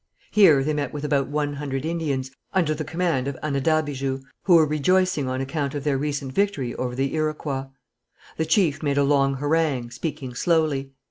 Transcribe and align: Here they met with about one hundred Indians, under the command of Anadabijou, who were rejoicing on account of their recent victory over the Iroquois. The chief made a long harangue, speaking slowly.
Here 0.31 0.63
they 0.63 0.73
met 0.73 0.93
with 0.93 1.03
about 1.05 1.27
one 1.27 1.53
hundred 1.53 1.85
Indians, 1.85 2.31
under 2.53 2.73
the 2.73 2.83
command 2.83 3.27
of 3.27 3.37
Anadabijou, 3.43 4.23
who 4.45 4.55
were 4.55 4.65
rejoicing 4.65 5.29
on 5.29 5.41
account 5.41 5.75
of 5.75 5.83
their 5.83 5.95
recent 5.95 6.33
victory 6.33 6.73
over 6.73 6.95
the 6.95 7.13
Iroquois. 7.13 7.67
The 8.37 8.45
chief 8.47 8.81
made 8.81 8.97
a 8.97 9.03
long 9.03 9.35
harangue, 9.35 9.91
speaking 9.91 10.33
slowly. 10.33 10.93